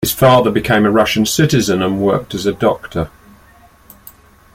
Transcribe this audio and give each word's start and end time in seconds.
His 0.03 0.13
father 0.13 0.49
became 0.49 0.83
a 0.83 0.89
Russian 0.91 1.27
citizen 1.27 1.83
and 1.83 1.99
worked 2.01 2.33
as 2.33 2.47
a 2.47 2.51
doctor. 2.53 3.11